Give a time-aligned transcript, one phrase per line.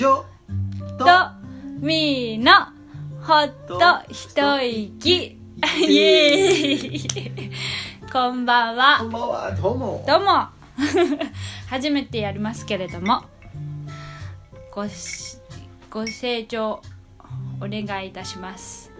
[0.00, 0.24] ジョ
[0.96, 1.04] と
[1.78, 2.52] みーの
[3.20, 5.38] ほっと一息。
[5.86, 7.50] イエーイ。
[8.10, 9.52] こんばんこはんばんは。
[9.52, 10.02] どうも。
[10.08, 10.48] どうも。
[11.68, 13.24] 初めてやりますけれども。
[14.74, 15.36] ごし
[15.90, 16.80] ご清聴
[17.60, 18.90] お願いいたします。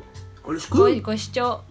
[0.47, 1.01] よろしごく。
[1.01, 1.63] ご視聴。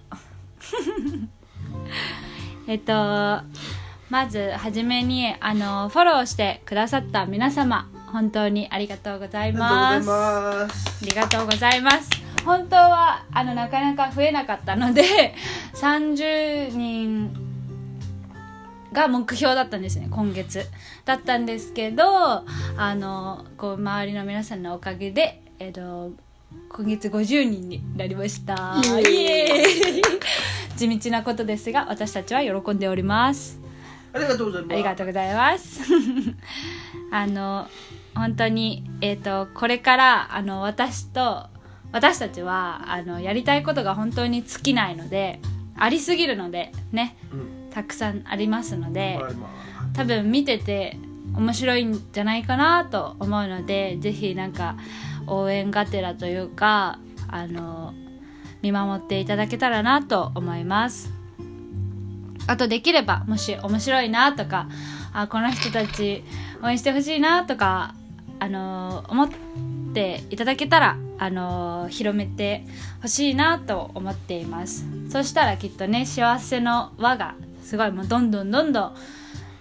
[2.65, 3.43] えっと
[4.09, 10.09] まずはじめにあのフォローしてくださった皆様本当にありがとうございます。
[10.09, 10.67] あ
[11.01, 12.09] りがとうございます。
[12.45, 15.35] 本当はあのなかなか増えなかったので
[15.75, 17.31] 30人
[18.91, 20.65] が目標だったんですね今月。
[21.05, 22.45] だったんですけどあ
[22.95, 26.11] のこう周りの皆さんのおかげで、えっと、
[26.69, 28.75] 今月50人になりました。
[29.07, 30.01] イエーイ。
[30.75, 33.59] 地道なことですが私たちは喜んでおります。
[34.13, 34.73] ありがとうございます。
[34.73, 35.81] ありがとうございます。
[37.11, 37.67] あの
[38.19, 41.47] 本当にえっ、とこれからあの私と
[41.91, 45.39] 私たちはあのやりたいことが本当に尽きないので
[45.75, 47.59] ありすぎるのでねうん。
[47.69, 49.19] たくさんありますので
[49.93, 50.97] 多分見てて
[51.35, 54.75] 面白いんじゃないかなと思うのでぜひなんか
[55.27, 57.93] 応援がてらというかあの
[58.61, 61.13] 見守っていただけたらなと思います。
[62.47, 64.67] あとできればもし面白いなとか
[65.13, 66.23] あこの人たち
[66.63, 67.93] 応援してほしいなとか
[68.39, 69.29] あの思っ
[69.93, 72.65] ていただけたらあの広めて
[73.01, 74.85] ほしいなと思っています。
[75.09, 78.95] そしたらきっとね幸せの輪がすごいもうどんどんどんどん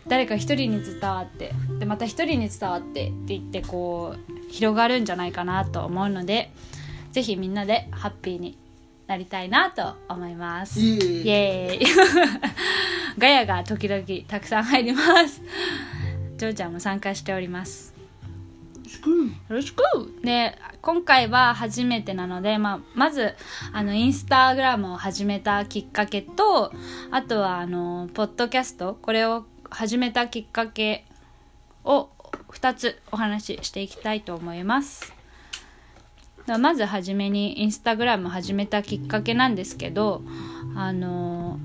[0.06, 6.50] 誰か一人に伝わってでまた一人に伝わってって言ってこう広がるんじゃないかなと思うので
[7.12, 8.56] ぜひみんなでハッピーに
[9.06, 10.78] なりたいなと思います。
[10.80, 11.86] イエーイ。
[13.18, 15.42] ガヤが時々たくさん入ります。
[16.38, 17.97] ジョーちゃんも参加しております
[18.88, 19.10] しく。
[19.10, 19.16] よ
[19.48, 19.82] ろしく。
[20.22, 23.34] で今回は初めてなので、まあ、まず
[23.72, 26.72] あのインスタグラムを始めたきっかけと
[27.10, 31.04] あとはあのポッドキャストこれを始めたきっかけ
[31.84, 32.08] を
[32.50, 35.12] 2つお話ししていきたいと思います。
[36.46, 40.22] まずはじめにインスタグラム始めたきっかけなんですけど
[40.74, 41.58] あの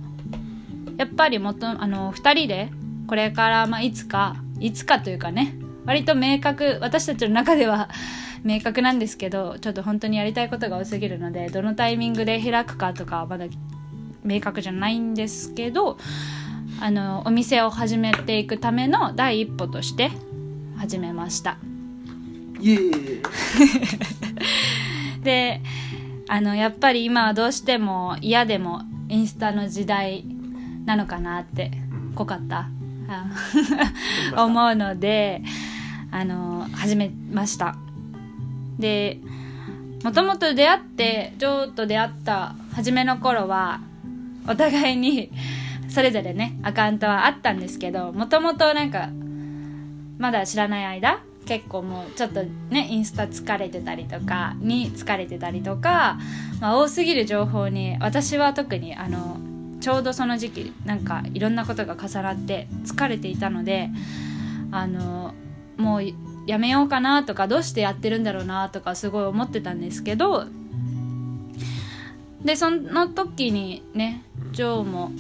[0.98, 2.70] やっぱりもとあの2人で
[3.08, 7.90] これから、まあ、いつかいつかというかね割と明確私たちの中では
[8.44, 13.46] 明確なんですけどちょっと本当にやりたいことが多すぎるのでどのタイミングで開くかとかはまだ
[14.24, 15.98] 明確じゃないんですけど
[16.80, 20.12] あのお店を始めていくための第一歩として
[20.78, 21.58] 始めました。
[22.60, 23.22] イエーイ。
[25.24, 25.62] で
[26.28, 30.26] あのやっぱり今はどうしても嫌でもインスタの時代
[30.86, 32.14] なのかなってうん。
[32.16, 32.70] 濃かった。
[33.08, 35.42] あ思うので
[36.14, 37.76] あの始めました。
[38.78, 39.20] で
[40.04, 43.82] もともと出会ってジョーと出会った初めの頃は
[44.48, 45.32] お互いに
[45.90, 49.10] それぞれねアカウントはあったんですけどもともとなんか
[50.20, 56.20] まだ知らない間結構もうちょっとねインスタ疲れてたりとかに疲れてたりとか、
[56.62, 59.38] まあ、多すぎる情報に私は特にあの
[59.82, 63.90] ちょうどその時期なんかいろんなことが重なって疲れていたので
[64.72, 65.34] あの
[65.78, 66.04] もう
[66.46, 70.46] やめようかなとかどうしてやってるんだろうなとかすごい思ってたんですけど
[72.44, 75.12] でその時にねジョーも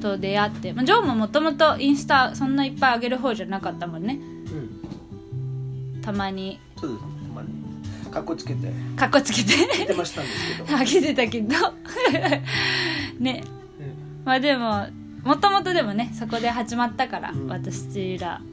[0.00, 4.14] と出会って、まあ、ジョーももともとインスタそんないっぱい上げる方じゃなかったもんね。
[4.14, 6.02] うん。
[6.02, 6.58] たまに。
[6.78, 8.10] そうですたまに。
[8.10, 8.72] かっこつけて。
[8.96, 9.54] かっこつけて。
[9.76, 10.78] 言ってましたんですけど。
[10.78, 11.54] 上げてたけど。
[13.20, 13.44] ね。
[13.78, 14.24] うん。
[14.24, 14.86] まあでも
[15.22, 17.46] もともとでもねそこで始まったから、うん。
[17.48, 18.40] 私ら。
[18.40, 18.49] 感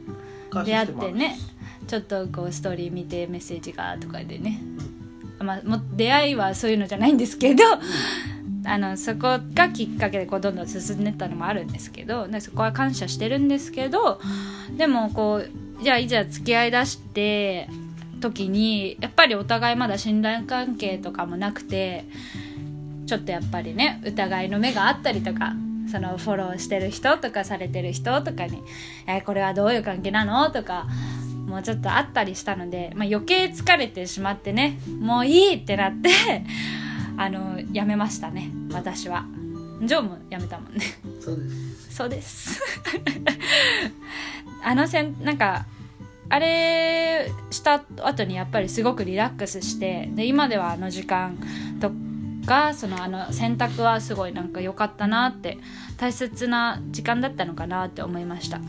[0.64, 1.38] 出会ってね
[1.88, 4.62] ちょっとこうストーリー見てメッセージがとかでね、
[5.40, 7.64] まあ、も出会いはそういうのじゃないんですけど
[8.66, 14.20] あのそこがきっかけでこうどんどん進んでったのもあるんですけどでそこは感謝してるんですけど
[14.76, 17.70] でもこうじゃあいざ付き合いだして
[18.20, 22.06] 時にやっぱりお互いまだ信頼関係とかもなくて
[23.06, 25.54] ちょっとやっぱりね疑いの目があったりとか
[25.92, 28.62] そのフォローしてる人とかされてる人とかに
[29.08, 30.88] 「えこれはどういう関係なの?」とか
[31.48, 36.10] もうちょっとあったりしたので、まあ、余計疲れてしまってねもういいってなって
[37.18, 39.26] あのやめましたね私は。
[39.82, 40.82] ジョーもやめたもんね。
[41.20, 41.96] そうです。
[41.96, 42.64] そうです。
[44.64, 45.68] あのせんなんか
[46.30, 51.38] あれした後にやっぱりすごくリラックスしてで今ではあの時間
[51.80, 51.92] と
[52.48, 55.60] かそのあの選択はすごいなんか良かったなって
[55.98, 58.60] 大切な時間だったのかなって思いました。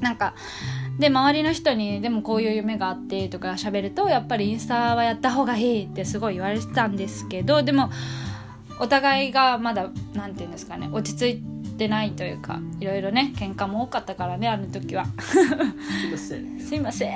[0.00, 0.34] なんか
[0.98, 7.90] で周りの人にでもこういう夢があってとか喋るとやっぱりインスタはやった方がいいってすごい言われてたんですけどでも
[8.78, 11.42] お互いがまだ何て言うんですかね落ち着い
[11.76, 15.06] てないというかいろいろね喧嘩も多かったからねあの時は。
[15.18, 15.38] す
[16.06, 16.60] いません。
[16.60, 17.14] すいません。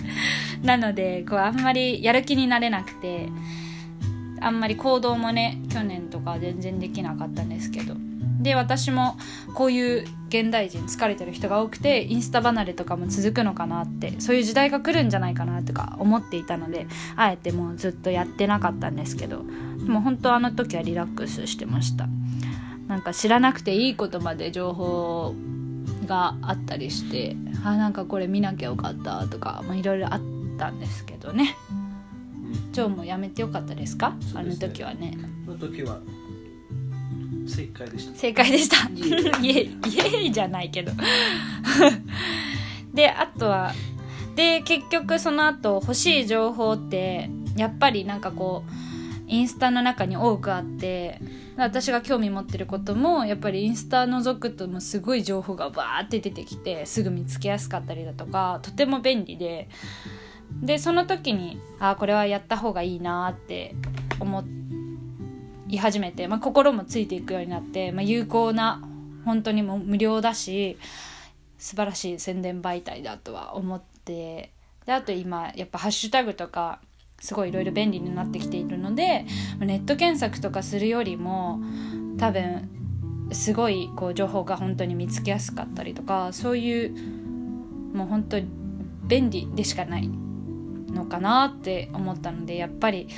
[0.62, 3.28] なのでこうあんまりやる気になれなくて
[4.40, 7.94] あんまり行動もね去年とか全然できなかったんですけど。
[8.38, 9.16] で私も
[9.54, 16.86] こういう現代人疲れてる人が多くてインスタ離れとかも続くのかなってそういう時代が来るんじゃないかなとか思っていたので
[17.16, 19.42] あえてもうずっとやってなかったんですけど。
[19.86, 22.08] でも本当あの時はリラックスしてました。
[22.88, 25.34] なんか知らなくていいことまで情報
[26.06, 30.20] があったりしてあなんかこれ見なきゃよかったとかいろいろあっ
[30.58, 31.56] たんですけどね。
[32.76, 34.08] ジョーもやめてよかったですか？
[34.08, 34.68] あのそうですね。
[34.68, 35.16] 時はね。
[35.46, 35.98] あの時は
[37.48, 38.18] 正解でした。
[38.18, 38.90] 正解でした。
[39.40, 40.92] イエイイエイイエイじゃないけど。
[42.92, 43.72] であとは
[44.34, 48.70] で結局その後欲しい情報ってやっぱりなんかこう
[49.26, 51.18] インスタの中に多くあって
[51.56, 59.70] 私が興味持ってることもやっぱりインスタ覗くともうすごい情報がバーって出てきてすぐ見つけやすかったりだとかとても便利で
[60.62, 63.74] でその時にあこれはやった方がいいなって
[64.20, 64.44] 思
[65.68, 68.82] い始めて、まあ、心もついていくようになって、まあ、有効な
[69.24, 70.78] 本当にも無料だし
[71.58, 74.52] 素晴らしい宣伝媒体だとは思って
[74.86, 76.80] であと今やっぱハッシュタグとか
[77.20, 79.26] すごいいろいろ便利になってきているので
[79.58, 81.60] ネット検索とかするよりも
[82.18, 82.70] 多分
[83.32, 88.38] すごいこう情報が本当に見つけやすかったりとかそういうもう本当
[89.08, 90.25] 便利でしかない。
[90.96, 93.08] のかなって思ったのでやっぱり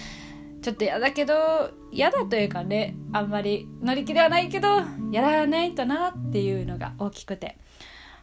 [0.60, 4.68] ちょっと嫌だけど嫌だというかねあんまり乗り気ではないけど
[5.12, 7.56] やらないとなっていうのが大きくて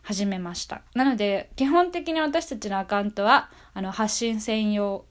[0.04, 0.84] 始めました。
[0.94, 5.06] なので基本的に私たちのアカウントはあの発信専用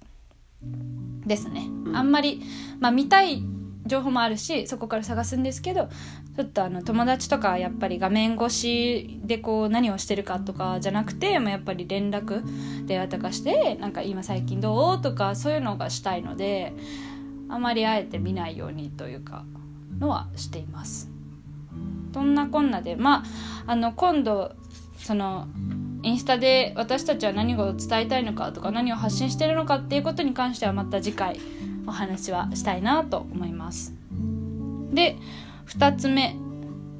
[1.26, 1.96] ですね、うん。
[1.96, 2.42] あんまり、
[2.78, 3.42] まあ、見たい
[3.86, 5.88] 情報もあるしそこから探すんですけど
[6.36, 12.42] ちょっとあの友達とかやっぱり画面越しでこう何をしてるかとかじゃなくて、まあ、やっぱり連絡
[12.86, 16.72] 電話とかしてなんか今最近どうとかそういうのがしたいので
[17.48, 19.44] あまりあえて見ないようにというか
[19.98, 21.10] のはしています。
[22.12, 23.24] そんなこんなでま
[23.66, 24.52] ああの今度
[24.98, 25.48] その
[26.04, 31.40] インスタで私たちは何を伝えたいのかとか何を発信してるのかっていうことに関してはまた次回
[31.86, 33.94] お話はしたいなと思います
[34.92, 35.16] で
[35.66, 36.36] 2つ目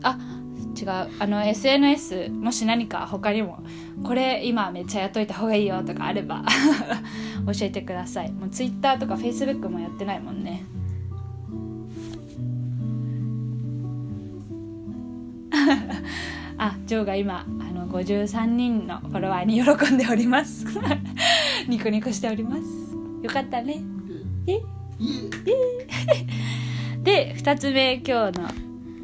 [0.03, 0.19] あ
[0.75, 0.89] 違う
[1.21, 3.63] あの SNS もし何か他にも
[4.05, 6.43] これ今めっちゃやっといた方がいいよとかあれば
[7.47, 8.33] 教えてください。
[8.33, 10.65] もう Twitter とか Facebook もやってないもんね。
[16.59, 17.47] あジョーが今
[17.85, 20.67] の53人のフォロワーに喜んでおります。
[21.69, 22.63] ニコニコしております。
[23.23, 23.83] よかったね。
[24.47, 24.61] え？
[27.03, 28.49] で2つ目今日の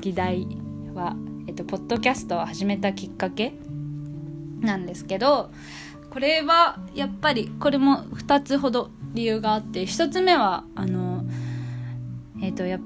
[0.00, 0.46] 議題
[0.94, 1.16] は、
[1.46, 3.52] えっと、ポッドキャストを始めたきっかけ
[4.60, 5.50] なんですけど
[6.10, 11.24] これはやっぱりこれも2つほど理由があって1つ目はあの
[12.40, 12.78] えっ、とや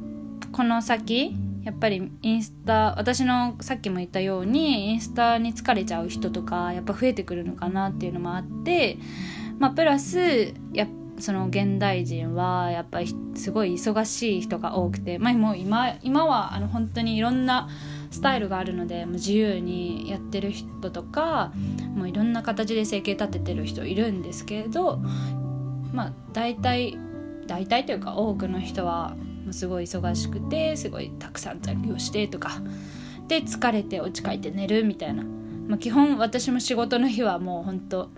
[0.51, 8.99] この先やっぱりインスタ私のさっきも言ったようにインスタに疲れちゃう人とかやっぱ増えてくるのかなっていうのもあって
[9.59, 10.87] まあプラスや
[11.19, 17.69] その現代人はやっぱりすごい忙しい人が多くて、まあ、もう今今はあの本当にいろんな
[18.11, 21.53] スタイルがあるのでもう自由にやってる人とか
[21.95, 25.01] もういろんな形で生計立ててる人いるんですけれど
[25.93, 26.99] まあ大体
[27.47, 32.61] 大体というか多くの人はもうすごい忙しくてすごいたくさん残業してとか。
[33.29, 35.23] で疲れて落ち着いて寝るみたいな、
[35.67, 38.11] まあ、基本私も仕事の日はもう本当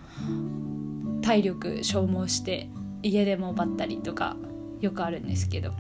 [1.23, 2.69] 体力消耗して
[3.05, 4.37] 家でもばったりとか
[4.81, 5.73] よくあるんですけど。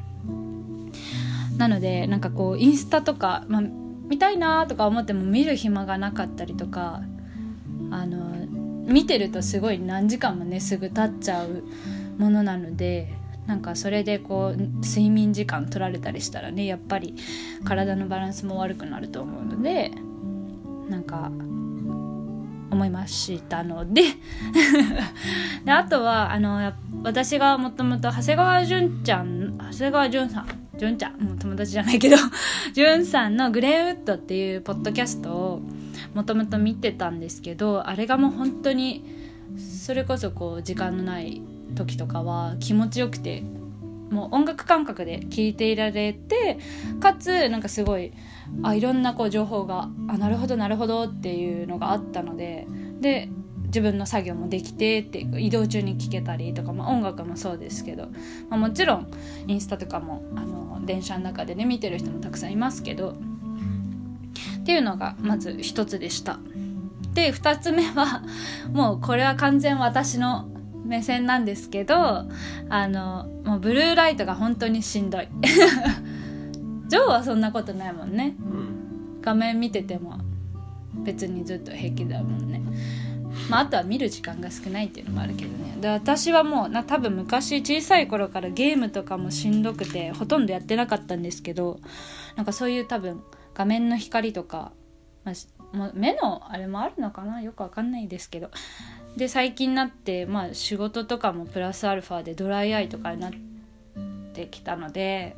[1.57, 7.03] なのでなんかこうインスタとか、まあ、見たいなとか思っても見る暇がなかったりとか
[7.91, 8.47] あの
[8.87, 11.65] 見てるとすごい何時間もねすぐ経っちゃう
[12.19, 13.15] ものなので
[13.47, 17.15] なんかそれでこう睡眠時間取られたりしたらねやっぱり
[17.65, 19.93] 体のバランスも悪くなると思うので
[20.89, 21.31] なんか
[22.71, 24.03] 思いましたので。
[25.65, 26.73] であとはあの
[27.03, 30.47] 私がもともと長谷川純ちゃん長谷川純さん
[30.79, 32.17] 純ちゃんもう友達じゃないけど
[32.73, 35.63] 純さんの「グレーウッド」っていうポッドキャストを
[36.15, 39.05] もともと見てたんですけどあれがもう本当に
[39.59, 41.43] それこそこう時間のない
[41.75, 43.43] 時とかは気持ちよくて
[44.11, 46.59] もう音楽感覚で聴いていられて
[47.01, 48.13] かつなんかすごい
[48.63, 52.67] あいろんなこう情報があなるほどなるほどっていうのがあったので
[53.01, 53.29] で
[53.67, 58.07] 自分の作業もできてって移動中に聴けたりとか、まあ、音楽もそうですけど、
[58.49, 59.11] まあ、もちろん
[59.49, 63.17] インスタとかもあの電車の中でね見てる人もたくさんいますけど
[64.61, 66.39] っていうのがまず一つでした。
[67.15, 68.23] で2つ目は
[68.73, 70.49] もうこれは完全私の
[70.87, 72.25] 目線なんですけど
[72.69, 75.29] あのもうブルーライトが本当にしんどい。
[76.89, 78.37] ジョーはそんなことないもんね。
[78.39, 78.77] うん
[79.27, 80.19] 画面見てても
[80.95, 82.63] 別にずっと平気だもんね。
[83.51, 85.77] まあ、あとは見る時間が少ないっていうのもあるけどね。
[85.81, 91.81] で私はもうな多分昔小さい頃からゲームとかもしんどくてほとんどやってなかったんですけど
[92.37, 93.21] なんかそういう多分
[93.55, 94.73] 画面の光とか、
[95.25, 97.43] まあもう目のあれもあるのかな？
[97.43, 98.51] よくわかんないですけど。
[99.17, 103.33] で最近になって、まあ、仕事とかもプラスアルファでドライアイとかになっ
[104.35, 105.37] てきたので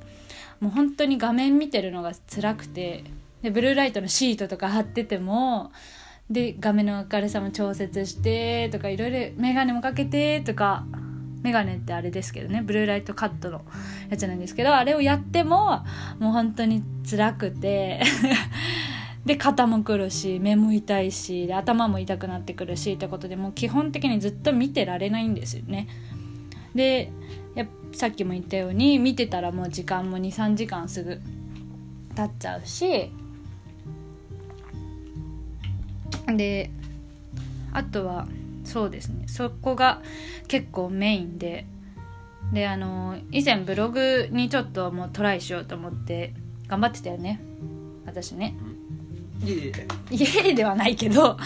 [0.61, 3.05] もう本当に画面見てるのが辛くて
[3.43, 5.71] でブルーライトのシートとか貼ってても
[6.29, 10.85] で画面の明るさも調節してとかいろいろ眼鏡もかけてとか
[11.43, 13.65] 眼鏡ってあれですけどねブルーライトカットの
[14.11, 15.85] やつなんですけどあれをやっても
[16.19, 18.03] もう本当に辛くて
[19.29, 25.87] で肩もくるし目も痛いしで頭も痛くなってくるしってことでもう基本的にずっと見てられないんですよね。
[26.75, 27.13] で
[27.55, 31.21] やさっきも言ったように見てたらもう時間も23時間すぐ
[32.17, 33.13] 経っちゃうし
[36.27, 36.71] で
[37.75, 38.27] あとは
[38.65, 40.01] そうですねそこが
[40.47, 41.67] 結構メインで
[42.55, 46.33] であの以前ブログにちょっともうトライしようと思って
[46.67, 47.43] 頑張ってたよね
[48.07, 48.55] 私ね。
[50.11, 51.37] 家ではないけど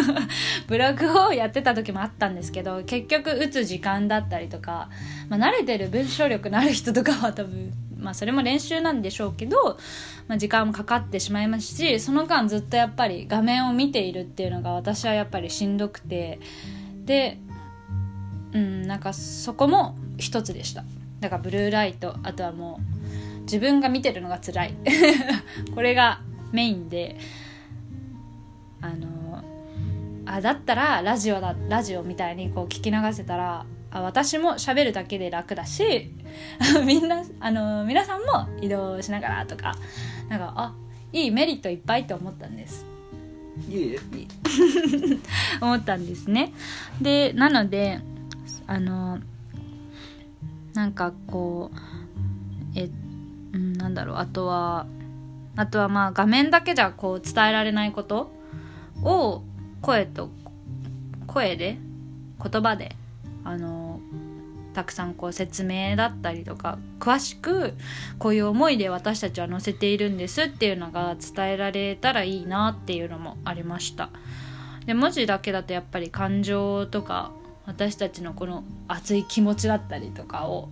[0.66, 4.88] ブログをやってた時もあったんですけど結局打つ時間だったりとか、
[5.28, 9.78] まあ、慣れてる文章力のある人とかは多分、まあ、それも練習なんでしょうけど、
[10.28, 16.40] まあ、時間もかかってしまいますしその間ずっとやっぱり画面を見ているっていうのが私はやっぱりしんどくて
[17.04, 17.38] で
[18.52, 20.84] うんなんかそこも一つでした。
[21.20, 22.80] だからブルーライトあとはも
[23.38, 24.74] う自分が見てるのが辛い。
[25.74, 26.20] これが
[26.52, 27.16] メインで
[28.80, 29.42] あの
[30.26, 36.12] あだったらラジオだラジオみたいにこう聞き流せたらあ私も喋るだけで楽だし
[36.84, 39.76] みんなあの皆さんも移動しながらとか
[40.28, 40.74] なんかあ
[41.12, 42.84] いいメリットいっぱいって思ったんです。
[43.70, 43.78] いえ。
[43.78, 43.98] いえ
[45.62, 46.52] 思ったんですね。
[47.00, 48.00] でなので
[48.66, 49.18] あの
[50.74, 51.78] なんかこう
[52.74, 52.90] え、
[53.52, 54.16] うん、なんだろう。
[54.18, 54.86] あとは
[55.56, 58.30] あとはまあ画面だけじゃこう伝えられないこと
[59.02, 59.42] を
[59.80, 60.30] 声と
[61.26, 61.78] 声で
[62.42, 62.94] 言葉で
[63.44, 64.00] あの
[64.74, 67.72] たくさんこう説明だったりとか詳しく
[68.18, 74.10] こういう思いで私たちは載せているんですっていうのが伝えられたらいいなっていうのもありました。
[74.84, 77.32] で文字だけだとやっぱり感情とか
[77.64, 80.68] 私たちのこの熱い気持ちだったりとかを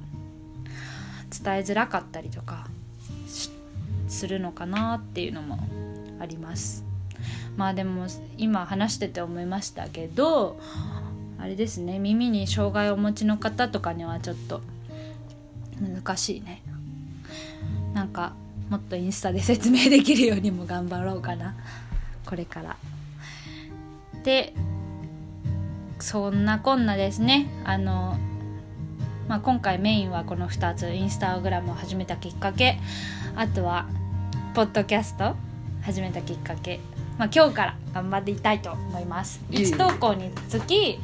[1.42, 2.68] 伝えづらかったりとか
[4.08, 5.58] するのかなっていうのも
[6.20, 6.84] あります。
[7.56, 8.06] まあでも
[8.36, 10.58] 今話してて思いましたけど
[11.38, 11.98] あれですね。
[11.98, 14.62] 耳に障害をお持ちの方とかにはちょっと
[15.80, 16.62] 難しいね。
[17.92, 18.34] なんか
[18.70, 21.54] もっとインスタで説明できるようにも頑張ろうかな。
[22.26, 22.76] これから。
[24.24, 24.54] で
[26.00, 27.46] そんなこんなですね。
[27.64, 28.18] あの、
[29.28, 32.78] まあ、今回メインはこの2つインスタグラムを始めたきっかけ
[33.34, 33.88] あとは
[34.54, 35.34] ポッドキャスト
[35.82, 36.80] 始めたきっかけ、
[37.18, 39.40] まあ、今日から頑張っていきたいと思います。
[39.50, 39.74] いえいえ。
[39.74, 40.98] 1投稿につき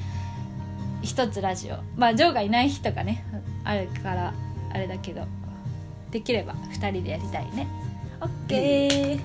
[1.03, 1.77] 1つラジオ。
[1.97, 3.25] まあジョーがいない日とかね
[3.65, 4.35] あるから
[4.73, 5.27] あれだけど
[6.11, 7.67] できれば2人でやりたいね。
[8.21, 9.21] OK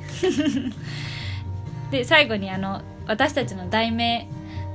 [1.92, 4.28] で最後にあの私たちの題名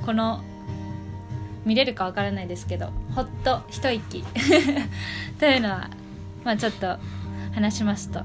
[0.05, 0.45] この
[1.65, 4.25] 見れるかわからないですけどほっと一息。
[5.39, 5.91] というのは、
[6.45, 6.97] まあ、ちょっと
[7.53, 8.21] 話しますと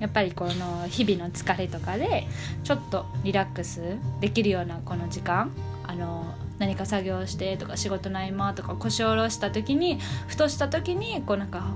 [0.00, 2.26] やっぱりこの日々の疲れとかで
[2.64, 5.50] ちょっとリラックスできるようなこの時間
[5.86, 6.24] あの
[6.58, 11.74] 何か作業してとか仕事の合間とか腰を下ろした時にふとした時にこうなんか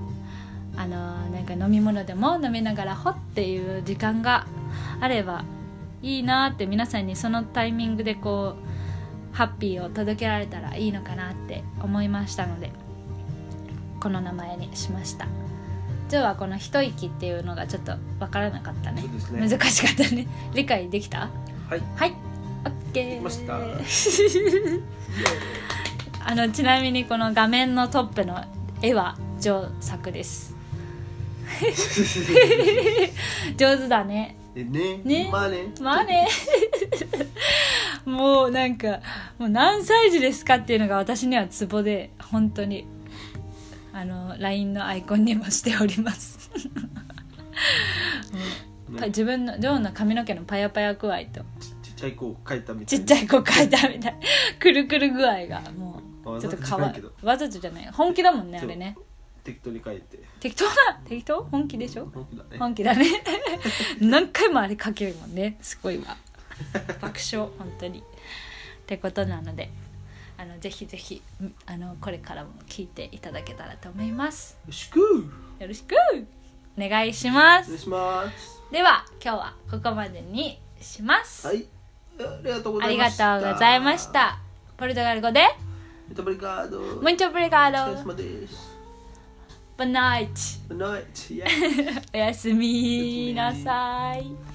[0.77, 4.45] あのなんか飲み物でも飲みながらほっていう時間が
[4.99, 5.45] あれば
[6.01, 8.84] いいなって皆さんにそのタイミングでこう
[9.35, 12.71] ハッピーを届けられたらいいのかなって思いましたので
[13.99, 15.27] この名前にしました。
[16.07, 19.01] ジョーはこの一息っていうのがちょっと分からなかったね。
[19.01, 19.09] ね。
[19.49, 20.27] 難しかったね。
[20.53, 21.29] 理解できた？
[21.69, 21.81] はい。
[21.95, 22.15] はい。
[22.63, 23.57] オッケーできました。
[26.27, 28.43] あのちなみにこの画面のトップの
[28.81, 30.55] 絵はジョー作です。
[33.57, 34.37] 上手だね。
[34.55, 35.01] えね？
[35.03, 35.29] ね？
[35.31, 36.27] まあねまあね
[38.05, 38.99] もうなんか
[39.37, 42.87] もう何歳児ですかっていうのが私にはツボで本当に。
[43.93, 46.49] あの LINE のアイコンにもしております。
[48.89, 49.07] ね。
[49.07, 51.45] 自分のジョーの髪の毛のパヤパヤ具合と。
[51.81, 52.99] ちっちゃい子を描いたみたちい。
[52.99, 54.19] なっちゃい子描いたみたい。
[54.59, 57.85] くるくる具合がもうわちょっとかわいわざとじゃない。
[57.93, 58.97] 本気だもんねあれね。
[59.45, 60.19] 適当に描いて。
[60.41, 61.47] 適当な適当？
[61.49, 62.11] 本気でしょ？
[62.13, 62.57] 本気だね。
[62.59, 63.05] 本気だね。
[64.01, 65.57] 何回もあれかけるもんね。
[65.61, 66.17] すごいわ。
[66.99, 68.03] 爆笑本当に
[68.85, 69.71] ってことなので
[70.37, 74.57] あのぜひぜひんあのこれからも聞いていただけたらと思います。
[74.61, 74.99] よろしく。
[74.99, 75.95] よろしく。
[76.77, 77.71] お願いします。
[78.71, 81.65] では今日はここまでにします、はい。
[82.19, 83.39] ありがとうごありがざいました。
[83.39, 84.39] とうございました。
[84.77, 85.41] ポルトガル語で
[86.13, 88.75] ？Muito obrigado Muito お疲れ obrigado 様です。
[89.77, 90.29] Boa noite
[90.69, 92.03] Good night Yeah.
[92.13, 94.54] おやすみなさい